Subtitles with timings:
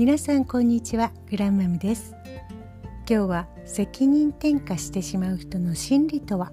[0.00, 1.12] 皆さんこんにちは。
[1.28, 2.14] グランマムです。
[3.06, 6.52] 今日は責任転嫁してしまう人の心理とは？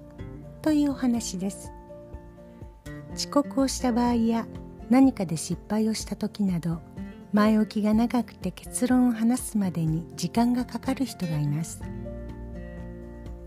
[0.60, 1.72] というお話です。
[3.16, 4.46] 遅刻をした場合や
[4.90, 6.82] 何かで失敗をした時など
[7.32, 11.80] 前置きが長くて結論を話すまでに時間がかかる人がいます。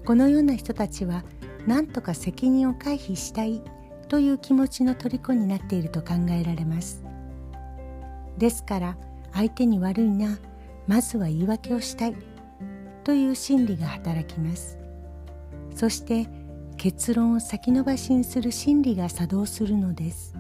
[0.04, 1.24] このような人たちは
[1.68, 3.62] 何とか責任を回避したい
[4.08, 7.04] という気持ちの虜になっていると考えられます。
[8.40, 8.98] ですから
[9.34, 10.38] 相手に悪いな
[10.88, 12.16] まずは言い訳をしたい
[13.04, 14.78] という心理が働きます。
[15.76, 16.28] そして
[16.78, 20.36] 結論を先延ばしにする心理が作動するのです。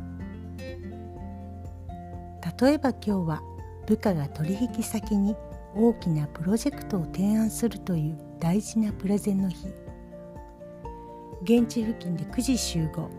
[2.61, 3.41] 例えば今日は
[3.87, 5.35] 部下が取引先に
[5.75, 9.67] 大きなプロジェクトを提案するという大事なプレゼンの日。
[11.43, 13.09] 現地付近で9時集合。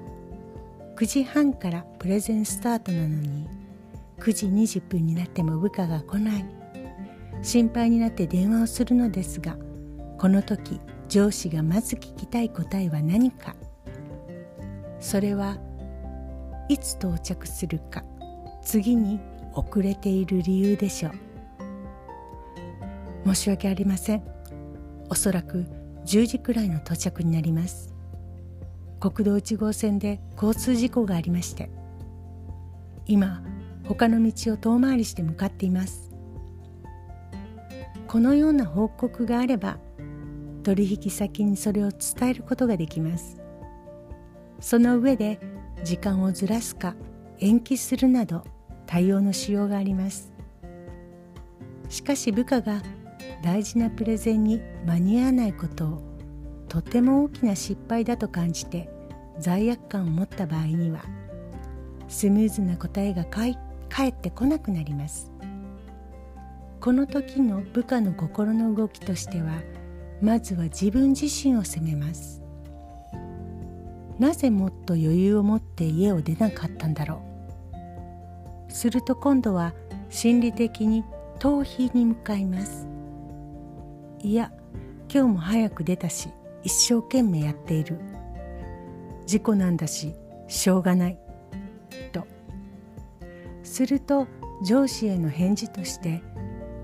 [0.97, 3.48] 9時半からプレゼンスタートなのに
[4.23, 6.45] 9時20分になっても部下が来ない。
[7.42, 9.56] 心配になって電話をするのですが
[10.17, 13.56] この時上司がまず聞きたい答えは何か。
[15.01, 15.59] それは
[16.69, 18.05] いつ到着するか
[18.62, 19.19] 次に
[19.55, 21.12] 遅れている理由でしょう。
[23.27, 24.23] 申し訳ありません。
[25.11, 25.67] おそらく
[26.07, 27.92] 10時くらいの到着になります。
[29.01, 31.69] 国道1号線で交通事故がありまして
[33.05, 33.42] 今
[33.95, 36.11] 他の道を遠回りして向かっています。
[38.07, 39.79] このような報告があれば
[40.62, 43.39] 取引先にそれを伝えることができます。
[44.61, 45.39] その上で
[45.85, 46.95] 時間をずらすか
[47.39, 48.45] 延期するなど
[48.87, 50.33] 対応のしようがあります。
[51.91, 52.83] しかし部下が
[53.43, 56.03] 大事なプレゼンに間に合わないことを
[56.69, 58.89] とても大きな失敗だと感じて
[59.39, 61.03] 罪悪感を持った場合には
[62.09, 63.59] スムーズな答えが返っ
[63.95, 65.31] 帰ってこなくなります。
[66.81, 69.63] この時の部下の心の動きとしては
[70.23, 72.42] まずは自分自身を責めます。
[74.19, 77.23] なぜもっと余裕を持って家を出なかったんだろ
[78.69, 78.73] う。
[78.73, 79.75] すると今度は
[80.08, 81.05] 心理的に
[81.39, 82.89] 逃避に向かいます。
[84.20, 84.52] いや
[85.13, 86.31] 今日も早く出たし
[86.63, 87.98] 一生懸命やっている。
[89.27, 90.14] 事故なんだし
[90.48, 91.19] しょうがない。
[93.72, 94.27] すると
[94.62, 96.22] 上司への返事として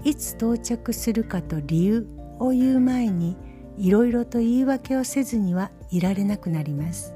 [0.05, 3.37] いつ到着するかと理由を言う前に
[3.77, 7.15] いろいろと言い訳をせずにはいられなくなります。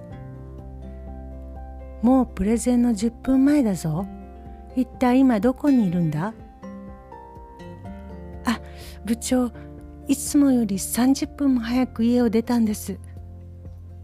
[2.03, 4.07] もうプレゼンの10分前だぞ。
[4.77, 6.35] 一体今どこにいるんだ？
[8.45, 8.61] あ
[9.05, 9.51] 部長
[10.07, 12.99] いつもより30分も早く家を出たんです。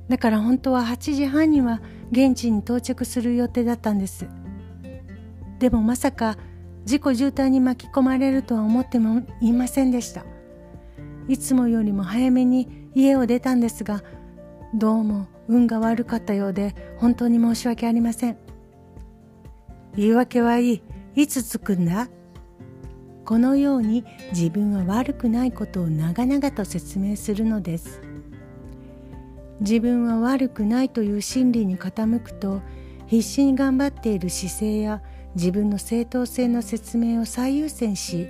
[0.08, 4.26] だから本当は8時半には現地に到着する予定だったんです。
[5.58, 6.36] でもまさか
[6.84, 10.24] 事故渋滞に巻き込まれるとは思ってもいませんでした。
[11.28, 14.02] いつもよりも早めに家を出たんですが
[14.74, 18.38] どうも運が悪かったようで本当に申し訳ありません。
[19.96, 20.82] 言い訳はいい。
[21.16, 22.08] いつ着くんだ？
[23.24, 28.00] このように自分は悪くないことを長々と説明するのです。
[29.60, 32.62] 自分は悪くないという心理に傾くと
[33.06, 35.02] 必死に頑張っている姿勢や
[35.34, 38.28] 自分の正当性の説明を最優先し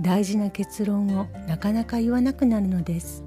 [0.00, 3.24] 大事な結論をなかなか言わなくなるのです。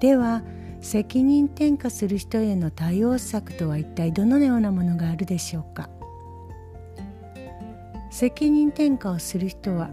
[0.00, 0.42] では
[0.80, 5.88] 責任転嫁する人への対応策とは一体どのようなものがあるでしょうか。
[8.10, 9.90] 責任転嫁をする人は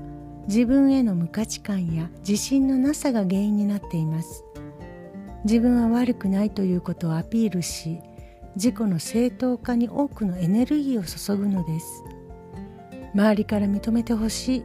[0.47, 4.45] 自分への無価値観や自信のなさが原因になっています。
[5.45, 7.99] 自分は悪くないということをアピールし
[8.55, 12.03] 自己の正当化に多くのエネルギーを注ぐのです。
[13.15, 14.63] 周りから認めてほしい。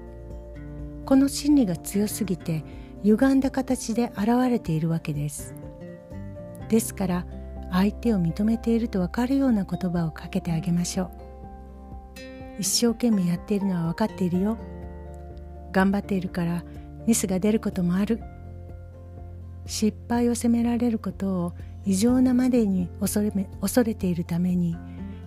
[1.07, 2.65] この心理が強すぎて
[3.03, 5.55] 歪んだ形で現れているわけです。
[6.69, 7.27] ですから
[7.71, 11.11] 相手を認めていると分かるような言葉をかけてあげましょう。
[12.59, 14.59] 一生懸命やっているのは分かっているよ。
[15.73, 16.65] 頑張っているから
[17.07, 18.21] ミスが出ることもある。
[19.67, 21.53] 失敗を責められることを
[21.89, 23.33] 異常なまでに恐れ
[23.63, 24.77] 恐れているために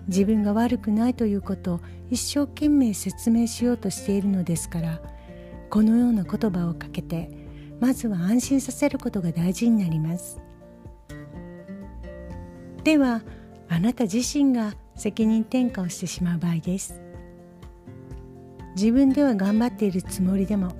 [0.06, 5.00] 自分が悪くないということを一生懸命説明しようとしているのですから
[5.70, 7.30] このような言葉をかけて
[7.80, 10.38] まずは安心させることが大事になります。
[12.84, 13.22] では
[13.68, 17.00] あなた自身が責任転嫁をしてしまう場合です。
[18.76, 20.70] 自分では頑張っているつもりでも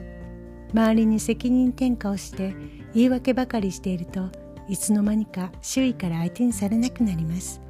[0.72, 2.54] 周りに責任転嫁をして
[2.94, 4.30] 言い訳ばかりしていると
[4.68, 7.60] いつの間にか周囲から相手にされなくなります。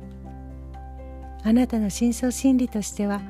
[1.45, 3.21] あなたの深層心理としては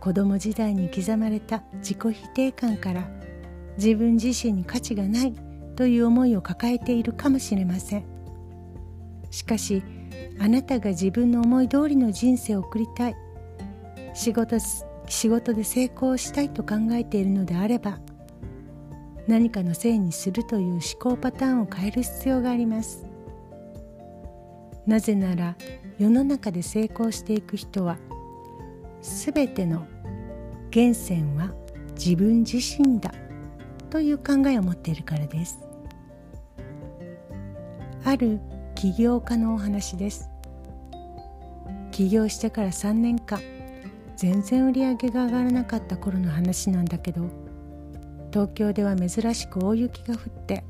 [0.00, 3.08] 子供時代に刻まれた自己否定感から
[3.76, 5.34] 自分自身に価値がない
[5.74, 8.04] という思いを抱えているかもしれません。
[9.30, 9.82] しかし
[10.38, 13.16] あなたが自分の思い通りの人生を送りたい
[14.14, 14.58] 仕事
[15.08, 17.98] 仕事で成功したいと考えているのであれば
[19.26, 23.06] 何かのせいにするという思考パターンを変える必要があります。
[24.86, 25.56] なぜなら
[25.98, 27.96] 世の中で成功していく人は
[29.00, 29.86] 全ての
[30.74, 31.54] 源泉は
[31.94, 33.12] 自分自身だ
[33.88, 35.60] という考えを持っているからです。
[38.04, 38.40] ある
[38.74, 40.28] 起業家のお話です。
[41.90, 43.40] 起業してから3年間
[44.16, 47.43] 全然売り上げが上がらなかった頃の話なんだけど
[48.34, 50.64] 東京では珍しく大雪が降って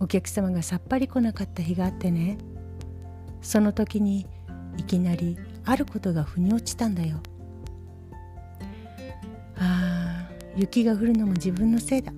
[0.00, 2.36] お客様がさっぱり来なかった日があってね。
[3.42, 4.26] その時に
[4.76, 7.20] いきなりあることが腑に落ちたんだよ。
[9.56, 12.12] ああ雪が降るのも自分のせいだ。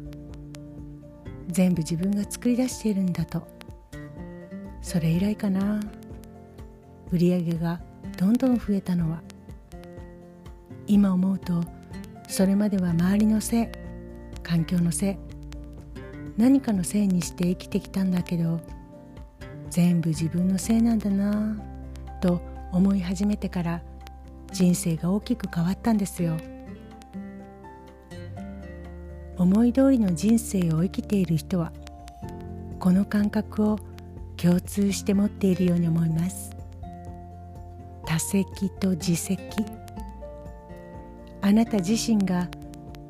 [1.49, 3.47] 全部自分が作り出しているんだと。
[4.81, 5.83] それ以来かな。
[7.11, 7.79] 売り上げが
[8.17, 9.21] どんどん増えたのは。
[10.87, 11.63] 今思うと
[12.27, 13.82] それまでは周りのせい。
[14.43, 15.17] 環境のせい
[16.37, 18.61] 何かのせいにして生きてきたんだけど
[19.71, 21.57] 全部自分のせいなんだな
[22.21, 22.41] と
[22.73, 23.83] 思い始めてから
[24.53, 26.37] 人生が大きく変わったんですよ。
[29.39, 31.73] 思い通りの人生を生きている人は
[32.79, 33.79] この感覚を
[34.37, 36.51] 共通して持っているように思います。
[38.05, 39.41] 多責と自責
[41.41, 42.49] あなた自身が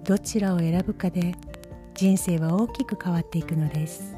[0.04, 1.34] どちらを選ぶかで
[1.94, 4.16] 人生は大きく変わっていくのです。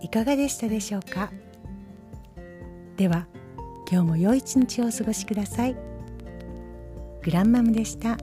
[0.00, 1.32] いかがでしたでしょうか？
[2.96, 3.26] では
[3.90, 5.76] 今日も良い一日をお過ごしください。
[7.22, 8.16] グランマムでした。